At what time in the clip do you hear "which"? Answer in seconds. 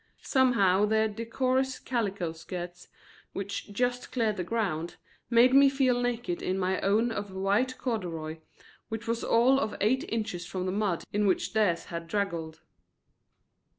3.33-3.71, 8.89-9.07, 11.27-11.53